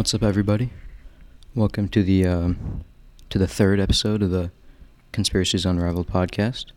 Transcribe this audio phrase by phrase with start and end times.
[0.00, 0.70] What's up, everybody?
[1.54, 2.84] Welcome to the um,
[3.28, 4.50] to the third episode of the
[5.12, 6.72] Conspiracies Unraveled podcast.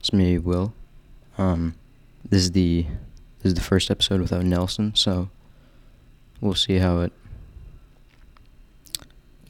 [0.00, 0.72] It's me, Will.
[1.36, 1.74] Um,
[2.26, 2.86] this is the
[3.40, 5.28] this is the first episode without Nelson, so
[6.40, 7.12] we'll see how it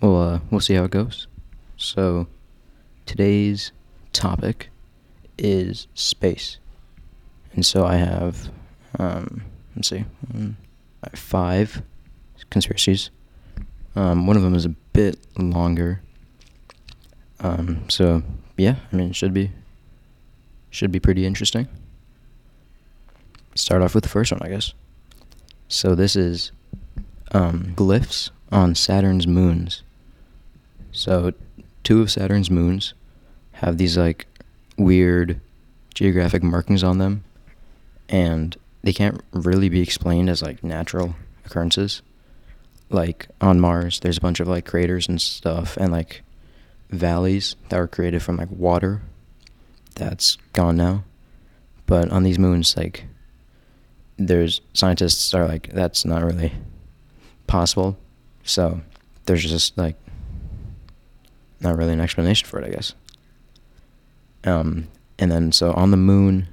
[0.00, 1.28] we'll uh, we'll see how it goes.
[1.76, 2.26] So
[3.06, 3.70] today's
[4.12, 4.70] topic
[5.38, 6.58] is space,
[7.52, 8.50] and so I have
[8.98, 9.42] um,
[9.76, 10.56] let's see, I
[11.04, 11.82] have five
[12.52, 13.10] conspiracies.
[13.94, 16.00] Um, one of them is a bit longer.
[17.40, 18.22] Um, so
[18.56, 19.50] yeah, I mean, it should be
[20.70, 21.68] should be pretty interesting.
[23.54, 24.72] Start off with the first one, I guess.
[25.68, 26.52] So this is
[27.32, 29.82] um, glyphs on Saturn's moons.
[30.92, 31.32] So
[31.84, 32.94] two of Saturn's moons
[33.52, 34.26] have these like
[34.78, 35.40] weird
[35.94, 37.24] geographic markings on them,
[38.08, 42.02] and they can't really be explained as like natural occurrences
[42.92, 46.22] like on Mars, there's a bunch of like craters and stuff, and like
[46.90, 49.02] valleys that were created from like water.
[49.94, 51.04] That's gone now,
[51.86, 53.04] but on these moons, like
[54.16, 56.52] there's scientists are like that's not really
[57.46, 57.98] possible.
[58.44, 58.80] So
[59.26, 59.96] there's just like
[61.60, 62.94] not really an explanation for it, I guess.
[64.44, 66.48] Um, and then so on the moon,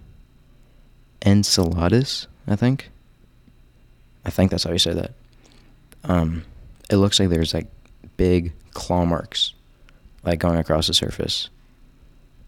[1.26, 2.92] Enceladus, I think.
[4.26, 5.14] I think that's how you say that
[6.04, 6.44] um,
[6.90, 7.68] it looks like there's like
[8.18, 9.54] big claw marks
[10.24, 11.50] like going across the surface.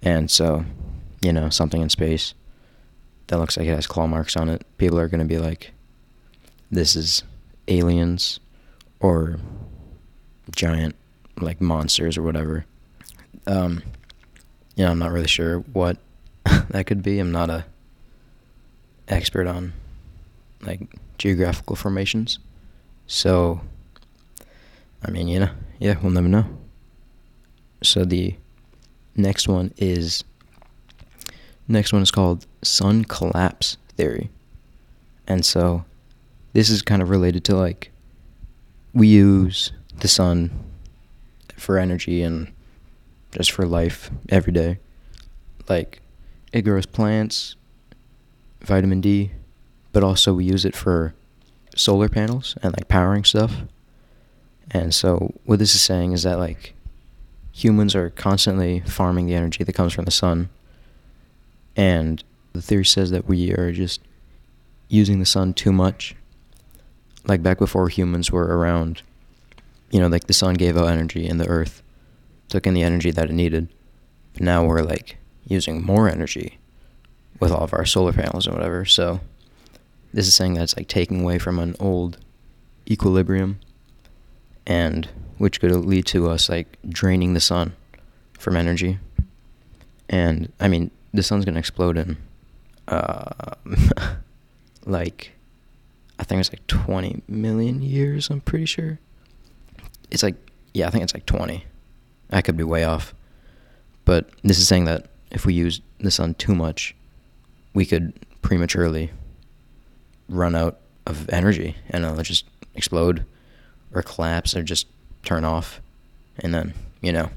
[0.01, 0.65] And so,
[1.21, 2.33] you know, something in space
[3.27, 5.71] that looks like it has claw marks on it, people are going to be like,
[6.69, 7.23] this is
[7.67, 8.39] aliens
[8.99, 9.39] or
[10.55, 10.95] giant
[11.39, 12.65] like monsters or whatever.
[13.47, 13.83] Um,
[14.75, 15.97] yeah, I'm not really sure what
[16.69, 17.19] that could be.
[17.19, 17.65] I'm not a
[19.07, 19.73] expert on
[20.61, 20.81] like
[21.17, 22.39] geographical formations.
[23.13, 23.59] So,
[25.03, 25.49] I mean, you know,
[25.79, 26.45] yeah, we'll never know.
[27.83, 28.35] So the
[29.17, 30.23] next one is
[31.67, 34.29] next one is called sun collapse theory.
[35.27, 35.83] And so
[36.53, 37.91] this is kind of related to like
[38.93, 40.49] we use the sun
[41.57, 42.49] for energy and
[43.31, 44.79] just for life every day.
[45.67, 45.99] Like
[46.53, 47.57] it grows plants,
[48.61, 49.31] vitamin D,
[49.91, 51.13] but also we use it for
[51.75, 53.53] solar panels and like powering stuff.
[54.69, 56.73] And so what this is saying is that like
[57.51, 60.49] humans are constantly farming the energy that comes from the sun.
[61.75, 62.23] And
[62.53, 64.01] the theory says that we are just
[64.89, 66.15] using the sun too much.
[67.25, 69.03] Like back before humans were around,
[69.91, 71.81] you know, like the sun gave out energy and the earth
[72.49, 73.69] took in the energy that it needed.
[74.33, 76.57] But now we're like using more energy
[77.39, 78.85] with all of our solar panels and whatever.
[78.85, 79.19] So
[80.13, 82.17] this is saying that it's like taking away from an old
[82.89, 83.59] equilibrium
[84.65, 87.73] and which could lead to us like draining the sun
[88.37, 88.99] from energy.
[90.09, 92.17] And i mean the sun's going to explode in
[92.87, 93.55] uh,
[94.85, 95.31] like
[96.19, 98.99] i think it's like 20 million years i'm pretty sure.
[100.09, 100.35] It's like
[100.73, 101.63] yeah i think it's like 20
[102.31, 103.13] i could be way off.
[104.03, 106.95] But this is saying that if we use the sun too much
[107.73, 109.11] we could prematurely
[110.31, 113.25] run out of energy and it'll just explode
[113.93, 114.87] or collapse or just
[115.23, 115.81] turn off.
[116.39, 117.29] And then you know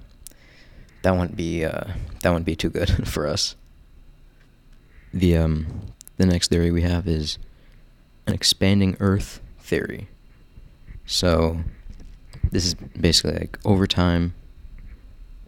[1.03, 1.85] that wouldn't be uh,
[2.23, 3.57] that wouldn't be too good for us.
[5.13, 5.67] The um
[6.17, 7.39] the next theory we have is
[8.27, 10.09] an expanding earth theory.
[11.07, 11.61] So
[12.51, 14.35] this is basically like over time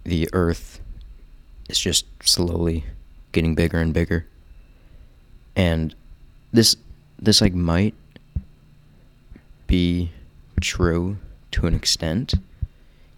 [0.04, 0.80] the earth
[1.68, 2.84] is just slowly
[3.32, 4.26] getting bigger and bigger.
[5.54, 5.94] And
[6.52, 6.76] this
[7.18, 7.94] this like might
[9.66, 10.10] be
[10.60, 11.18] true
[11.50, 12.34] to an extent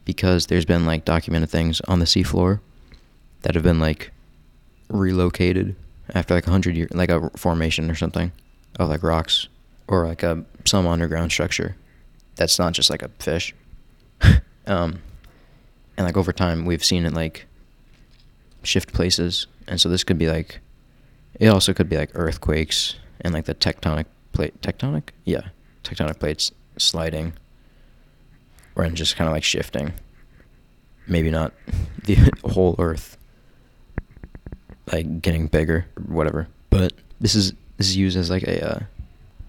[0.04, 2.60] because there's been like documented things on the seafloor
[3.42, 4.10] that have been like
[4.88, 5.76] relocated
[6.14, 8.32] after like a hundred years, like a formation or something
[8.78, 9.48] of like rocks
[9.86, 11.76] or like a some underground structure
[12.36, 13.54] that's not just like a fish.
[14.66, 15.00] um,
[15.96, 17.46] and like over time, we've seen it like
[18.62, 20.60] shift places, and so this could be like,
[21.38, 25.10] it also could be like earthquakes and like the tectonic plate tectonic?
[25.24, 25.48] Yeah.
[25.84, 27.32] Tectonic plates sliding
[28.74, 29.92] or and just kind of like shifting.
[31.06, 31.52] Maybe not
[32.04, 33.16] the whole earth
[34.92, 38.80] like getting bigger or whatever but this is this is used as like a uh,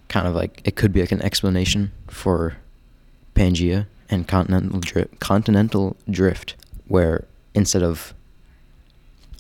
[0.08, 2.58] kind of like it could be like an explanation for
[3.36, 6.56] Pangea and continental dri- continental drift
[6.88, 8.14] where instead of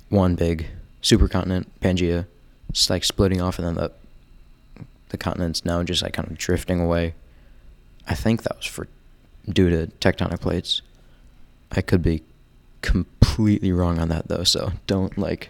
[0.09, 0.67] one big
[1.01, 2.25] supercontinent Pangea
[2.71, 3.91] just like splitting off and then the
[5.09, 7.13] the continent's now just like kind of drifting away.
[8.07, 8.87] I think that was for
[9.47, 10.81] due to tectonic plates.
[11.71, 12.23] I could be
[12.81, 15.49] completely wrong on that though, so don't like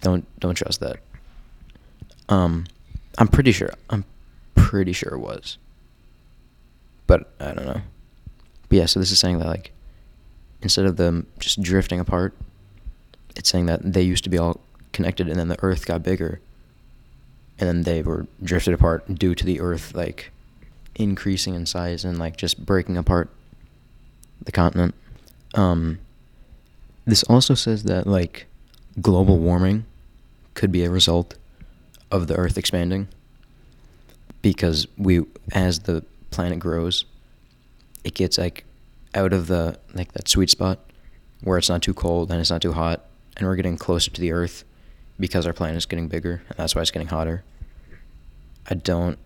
[0.00, 0.98] don't don't trust that.
[2.28, 2.66] Um
[3.16, 4.04] I'm pretty sure I'm
[4.54, 5.58] pretty sure it was.
[7.06, 7.80] But I don't know.
[8.68, 9.72] But yeah, so this is saying that like
[10.62, 12.34] instead of them just drifting apart,
[13.34, 14.60] it's saying that they used to be all
[14.92, 16.40] connected and then the earth got bigger
[17.58, 20.30] and then they were drifted apart due to the earth like
[20.98, 23.30] increasing in size and like just breaking apart
[24.44, 24.94] the continent.
[25.54, 25.98] Um,
[27.06, 28.46] this also says that like
[29.00, 29.86] global warming
[30.54, 31.36] could be a result
[32.10, 33.08] of the Earth expanding
[34.42, 35.22] because we,
[35.52, 37.04] as the planet grows,
[38.04, 38.64] it gets like
[39.14, 40.78] out of the like that sweet spot
[41.42, 43.06] where it's not too cold and it's not too hot,
[43.36, 44.64] and we're getting closer to the Earth
[45.18, 47.44] because our planet is getting bigger, and that's why it's getting hotter.
[48.70, 49.18] I don't,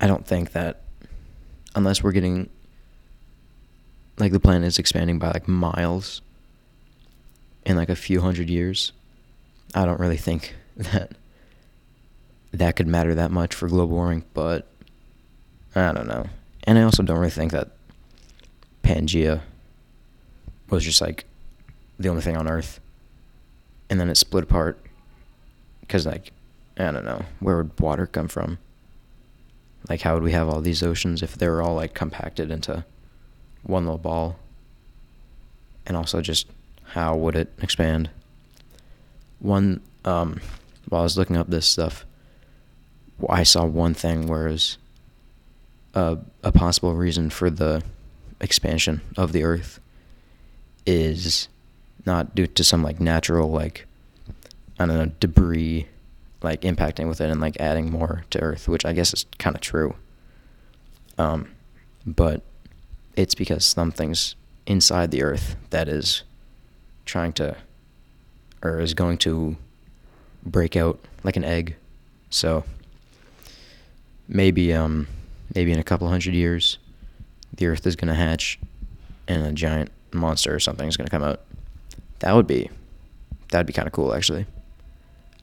[0.00, 0.82] I don't think that
[1.74, 2.48] unless we're getting
[4.18, 6.22] like the planet is expanding by like miles
[7.66, 8.92] in like a few hundred years,
[9.74, 11.12] I don't really think that
[12.52, 14.66] that could matter that much for global warming, but
[15.74, 16.26] I don't know.
[16.64, 17.70] And I also don't really think that
[18.82, 19.40] Pangea
[20.70, 21.24] was just like
[21.98, 22.80] the only thing on Earth.
[23.90, 24.83] And then it split apart
[25.86, 26.32] because, like,
[26.78, 28.58] I don't know, where would water come from?
[29.88, 32.84] Like, how would we have all these oceans if they were all like compacted into
[33.62, 34.36] one little ball?
[35.86, 36.46] And also, just
[36.84, 38.10] how would it expand?
[39.40, 40.40] One, um,
[40.88, 42.06] while I was looking up this stuff,
[43.28, 44.78] I saw one thing whereas
[45.94, 47.82] a, a possible reason for the
[48.40, 49.80] expansion of the Earth
[50.86, 51.48] is
[52.06, 53.86] not due to some like natural like
[54.78, 55.86] I don't know debris
[56.44, 59.56] like impacting with it and like adding more to Earth, which I guess is kind
[59.56, 59.96] of true.
[61.16, 61.50] Um,
[62.06, 62.42] but
[63.16, 64.36] it's because something's
[64.66, 66.22] inside the Earth that is
[67.06, 67.56] trying to,
[68.62, 69.56] or is going to
[70.44, 71.76] break out like an egg.
[72.30, 72.64] So
[74.28, 75.06] maybe, um,
[75.54, 76.78] maybe in a couple hundred years,
[77.56, 78.58] the Earth is gonna hatch,
[79.28, 81.40] and a giant monster or something is gonna come out.
[82.18, 82.70] That would be,
[83.50, 84.46] that'd be kind of cool actually.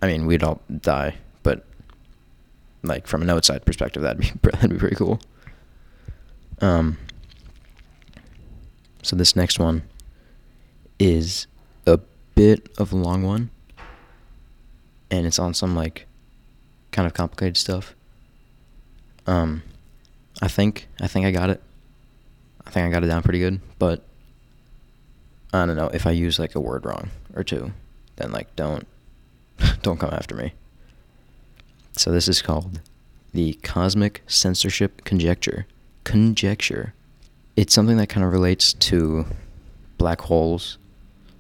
[0.01, 1.65] I mean, we'd all die, but
[2.83, 5.19] like from an outside perspective, that'd be that'd be pretty cool.
[6.59, 6.98] Um.
[9.03, 9.83] So this next one
[11.00, 11.48] is
[11.88, 12.00] a
[12.36, 13.50] bit of a long one,
[15.09, 16.07] and it's on some like
[16.92, 17.95] kind of complicated stuff.
[19.27, 19.63] Um,
[20.42, 21.62] I think I think I got it.
[22.65, 24.03] I think I got it down pretty good, but
[25.53, 27.71] I don't know if I use like a word wrong or two,
[28.18, 28.88] then like don't
[29.81, 30.54] don't come after me.
[31.94, 32.80] So this is called
[33.34, 35.66] the cosmic censorship conjecture.
[36.04, 36.94] Conjecture.
[37.56, 39.25] It's something that kind of relates to
[39.98, 40.78] black holes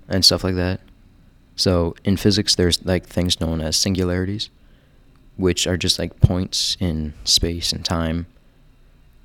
[0.07, 0.81] and stuff like that.
[1.55, 4.49] So in physics, there's like things known as singularities,
[5.37, 8.25] which are just like points in space and time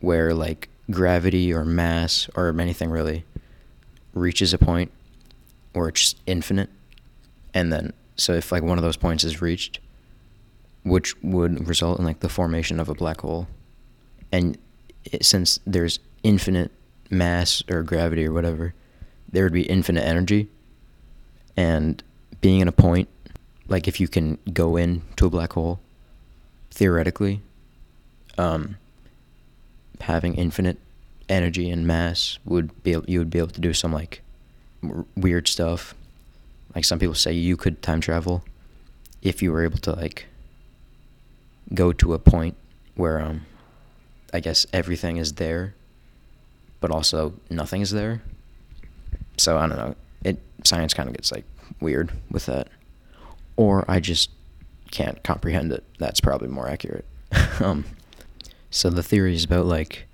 [0.00, 3.24] where like gravity or mass or anything really
[4.14, 4.92] reaches a point
[5.72, 6.70] where it's infinite
[7.52, 9.78] and then so if like one of those points is reached,
[10.84, 13.46] which would result in like the formation of a black hole,
[14.32, 14.58] and
[15.04, 16.72] it, since there's infinite
[17.10, 18.74] mass or gravity or whatever,
[19.30, 20.48] there would be infinite energy,
[21.56, 22.02] and
[22.40, 23.08] being in a point,
[23.68, 25.80] like if you can go into a black hole,
[26.70, 27.40] theoretically,
[28.38, 28.76] um,
[30.00, 30.78] having infinite
[31.28, 34.22] energy and mass would be you would be able to do some like
[35.16, 35.94] weird stuff
[36.76, 38.44] like some people say you could time travel
[39.22, 40.26] if you were able to like
[41.74, 42.54] go to a point
[42.94, 43.46] where um
[44.32, 45.74] I guess everything is there
[46.80, 48.20] but also nothing is there.
[49.38, 49.96] So I don't know.
[50.22, 51.46] It science kind of gets like
[51.80, 52.68] weird with that.
[53.56, 54.30] Or I just
[54.90, 55.82] can't comprehend it.
[55.98, 57.06] That's probably more accurate.
[57.60, 57.86] um
[58.70, 60.04] so the theory is about like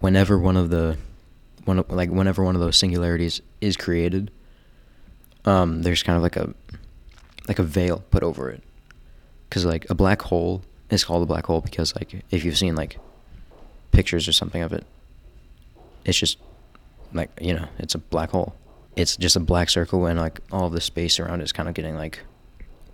[0.00, 0.98] whenever one of the
[1.66, 4.32] one of, like whenever one of those singularities is created,
[5.44, 6.54] um, there's kind of like a
[7.46, 8.62] like a veil put over it,
[9.48, 12.74] because like a black hole is called a black hole because like if you've seen
[12.74, 12.98] like
[13.92, 14.84] pictures or something of it,
[16.04, 16.38] it's just
[17.12, 18.54] like you know it's a black hole.
[18.96, 21.74] It's just a black circle and like all the space around it is kind of
[21.74, 22.20] getting like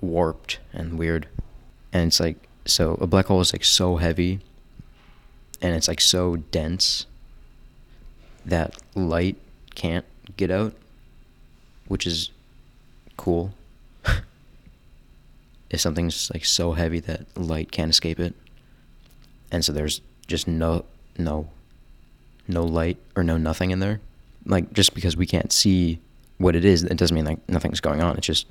[0.00, 1.28] warped and weird,
[1.92, 2.36] and it's like
[2.66, 4.40] so a black hole is like so heavy
[5.60, 7.06] and it's like so dense
[8.44, 9.36] that light
[9.74, 10.04] can't
[10.36, 10.74] get out,
[11.88, 12.30] which is
[13.16, 13.52] cool.
[15.70, 18.34] if something's like so heavy that light can't escape it,
[19.50, 20.84] and so there's just no
[21.18, 21.48] no
[22.48, 24.00] no light or no nothing in there.
[24.46, 26.00] Like just because we can't see
[26.38, 28.16] what it is, it doesn't mean like nothing's going on.
[28.16, 28.46] It's just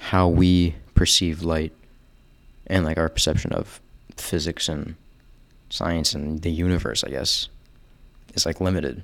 [0.00, 1.72] how we perceive light
[2.66, 3.80] and like our perception of
[4.16, 4.96] physics and
[5.70, 7.48] science and the universe, I guess,
[8.34, 9.02] is like limited.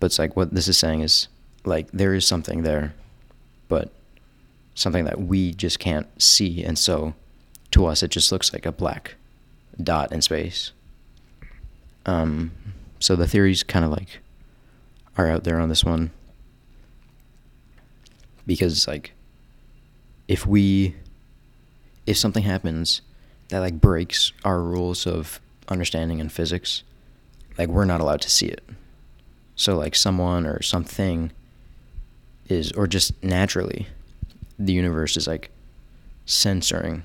[0.00, 1.28] But it's like what this is saying is
[1.64, 2.94] like there is something there,
[3.68, 3.90] but
[4.74, 7.14] something that we just can't see, and so
[7.70, 9.14] to us it just looks like a black
[9.82, 10.72] dot in space.
[12.06, 12.52] Um,
[12.98, 14.20] so the theories kind of like
[15.16, 16.10] are out there on this one
[18.46, 19.12] because like
[20.26, 20.96] if we
[22.06, 23.02] if something happens
[23.48, 26.82] that like breaks our rules of understanding in physics,
[27.58, 28.64] like we're not allowed to see it.
[29.56, 31.32] So like someone or something
[32.48, 33.86] is or just naturally
[34.58, 35.50] the universe is like
[36.26, 37.02] censoring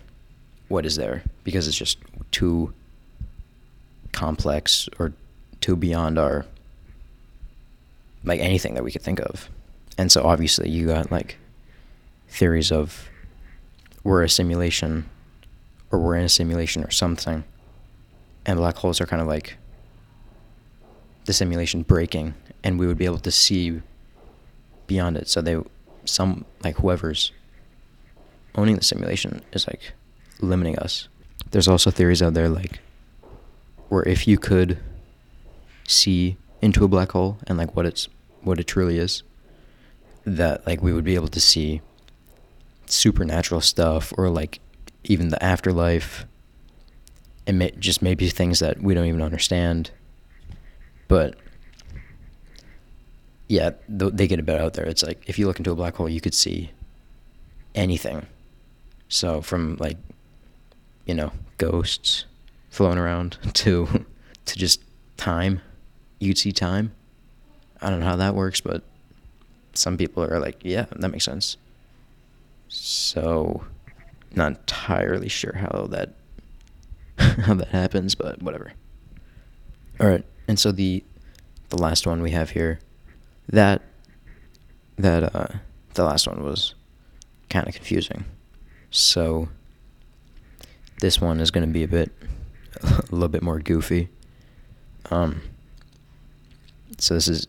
[0.70, 1.98] what is there because it's just
[2.32, 2.74] too
[4.12, 5.14] complex or
[5.60, 6.46] too beyond our
[8.24, 9.50] like anything that we could think of.
[9.98, 11.38] And so obviously you got like
[12.30, 13.10] theories of
[14.04, 15.10] we're a simulation
[15.92, 17.44] or we're in a simulation or something.
[18.46, 19.58] And black holes are kind of like
[21.26, 22.34] the simulation breaking
[22.64, 23.82] and we would be able to see
[24.88, 25.28] beyond it.
[25.28, 25.58] So they
[26.06, 27.32] some like whoever's
[28.56, 29.94] owning the simulation is like
[30.40, 31.08] limiting us.
[31.52, 32.80] There's also theories out there like
[33.90, 34.80] where if you could
[35.88, 38.08] see into a black hole and like what it's
[38.42, 39.24] what it truly is,
[40.26, 41.82] that like we would be able to see
[42.86, 44.60] supernatural stuff or like
[45.04, 46.26] even the afterlife
[47.46, 49.92] and may, just maybe things that we don't even understand.
[51.08, 51.36] But
[53.54, 54.86] yeah, they get a bit out there.
[54.86, 56.72] It's like if you look into a black hole, you could see
[57.76, 58.26] anything.
[59.10, 59.98] So from like,
[61.06, 62.26] you know, ghosts
[62.72, 64.06] floating around to
[64.46, 64.82] to just
[65.18, 65.62] time,
[66.20, 66.96] you'd see time.
[67.80, 68.82] I don't know how that works, but
[69.76, 71.58] some people are like, yeah, that makes sense.
[72.70, 73.66] So,
[74.34, 76.16] not entirely sure how that
[77.20, 78.74] how that happens, but whatever.
[80.00, 81.04] All right, and so the
[81.70, 82.80] the last one we have here,
[83.50, 83.82] that
[84.98, 85.48] that uh,
[85.94, 86.76] the last one was
[87.50, 88.26] kind of confusing.
[88.92, 89.50] So
[91.00, 92.12] this one is going to be a bit
[92.84, 94.10] a little bit more goofy.
[95.12, 95.42] Um,
[96.98, 97.48] so this is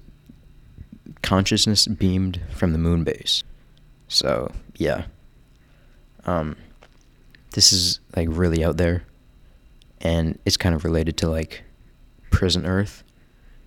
[1.23, 3.43] consciousness beamed from the moon base.
[4.09, 5.05] So yeah,
[6.27, 6.57] um,
[7.53, 9.05] this is like really out there,
[10.01, 11.63] and it's kind of related to like
[12.31, 13.05] prison Earth,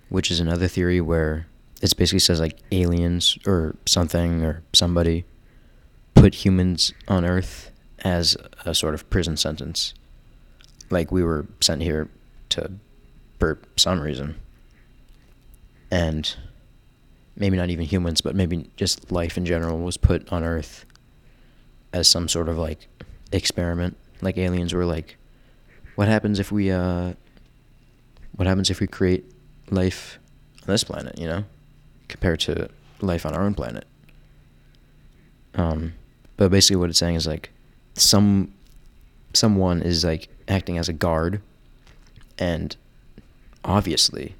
[0.09, 1.47] which is another theory where
[1.81, 5.25] it basically says like aliens or something or somebody
[6.15, 9.93] put humans on Earth as a sort of prison sentence.
[10.89, 12.09] Like we were sent here
[12.49, 12.71] to
[13.39, 14.35] for some reason.
[15.91, 16.35] And
[17.35, 20.85] maybe not even humans, but maybe just life in general was put on Earth
[21.93, 22.87] as some sort of like
[23.31, 23.95] experiment.
[24.21, 25.17] Like aliens were like,
[25.95, 27.13] what happens if we uh,
[28.35, 29.25] what happens if we create
[29.69, 30.19] life
[30.61, 31.17] on this planet?
[31.17, 31.43] You know,
[32.07, 32.69] compared to
[33.01, 33.85] life on our own planet.
[35.55, 35.93] Um,
[36.37, 37.49] but basically, what it's saying is like,
[37.95, 38.53] some
[39.33, 41.41] someone is like acting as a guard,
[42.37, 42.75] and
[43.65, 44.35] obviously,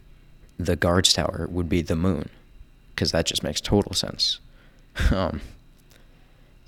[0.58, 2.30] the guard's tower would be the moon,
[2.90, 4.40] because that just makes total sense.
[5.12, 5.42] um,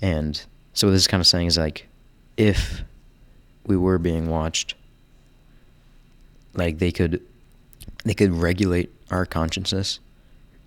[0.02, 1.86] and so what this is kind of saying is like,
[2.36, 2.82] if
[3.66, 4.74] we were being watched,
[6.54, 7.20] like they could,
[8.04, 10.00] they could regulate our consciousness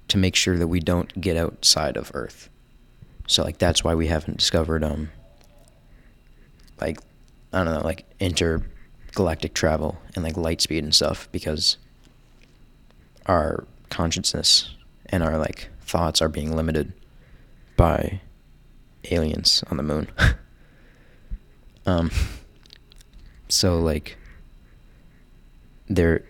[0.09, 2.49] to make sure that we don't get outside of Earth.
[3.27, 5.09] So like that's why we haven't discovered um
[6.79, 6.99] like
[7.51, 11.77] I don't know, like intergalactic travel and like light speed and stuff because
[13.27, 14.73] our consciousness
[15.07, 16.91] and our like thoughts are being limited
[17.77, 18.21] by
[19.11, 20.07] aliens on the moon.
[21.85, 22.11] um,
[23.47, 24.17] so like,
[25.87, 26.23] they're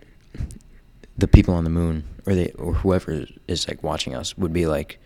[1.18, 4.66] the people on the moon, or they, or whoever is like watching us, would be
[4.66, 5.00] like,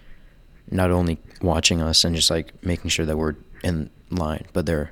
[0.70, 4.92] not only watching us and just like making sure that we're in line, but they're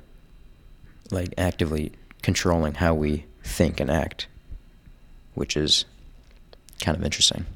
[1.10, 1.92] like actively
[2.22, 4.26] controlling how we think and act,
[5.34, 5.84] which is
[6.80, 7.46] kind of interesting.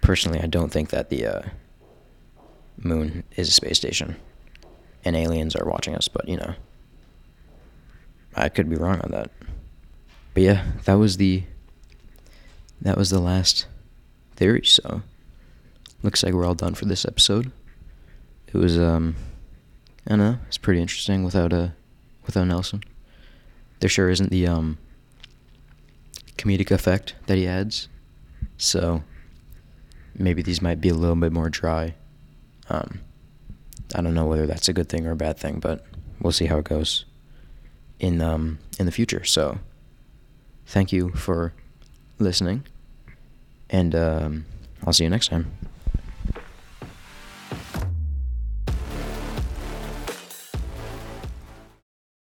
[0.00, 1.42] Personally, I don't think that the uh,
[2.76, 4.16] moon is a space station
[5.04, 6.54] and aliens are watching us, but you know,
[8.34, 9.30] I could be wrong on that.
[10.34, 11.44] But yeah, that was the
[12.84, 13.66] that was the last
[14.36, 15.02] theory, so
[16.02, 17.50] looks like we're all done for this episode.
[18.46, 19.16] It was um
[20.06, 21.68] I don't know, it's pretty interesting without uh
[22.24, 22.82] without Nelson.
[23.80, 24.78] There sure isn't the um
[26.36, 27.88] comedic effect that he adds.
[28.56, 29.02] So
[30.14, 31.94] maybe these might be a little bit more dry.
[32.68, 33.00] Um,
[33.94, 35.84] I don't know whether that's a good thing or a bad thing, but
[36.20, 37.04] we'll see how it goes
[37.98, 39.24] in um, in the future.
[39.24, 39.58] So
[40.66, 41.52] thank you for
[42.18, 42.64] listening,
[43.70, 44.46] and um,
[44.86, 45.50] I'll see you next time.